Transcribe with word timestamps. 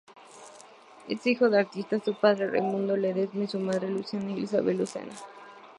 Es 1.07 1.27
hijo 1.27 1.51
de 1.51 1.59
artistas, 1.59 2.01
su 2.03 2.15
padre 2.15 2.49
Raimundo 2.49 2.97
Ledesma 2.97 3.43
y 3.43 3.47
su 3.47 3.59
madre 3.59 3.91
Luisa 3.91 4.17
Ysabel 4.17 4.79
Lucena. 4.79 5.13